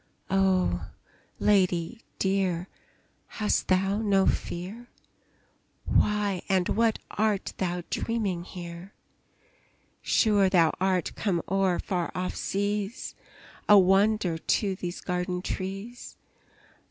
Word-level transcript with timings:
Oh, 0.31 0.89
lady 1.37 2.01
dear, 2.17 2.67
hast 3.37 3.67
thou 3.67 3.99
no 3.99 4.25
fear? 4.25 4.87
Why 5.85 6.41
and 6.49 6.69
what 6.69 6.97
art 7.11 7.53
thou 7.57 7.83
dreaming 7.91 8.43
here? 8.43 8.93
Sure 10.01 10.49
thou 10.49 10.71
art 10.79 11.13
come 11.13 11.43
o'er 11.47 11.77
far 11.77 12.11
off 12.15 12.35
seas, 12.35 13.13
A 13.69 13.77
wonder 13.77 14.39
to 14.39 14.75
these 14.75 15.01
garden 15.01 15.43
trees! 15.43 16.17